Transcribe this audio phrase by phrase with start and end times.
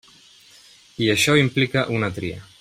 [1.05, 2.47] I això implica una tria.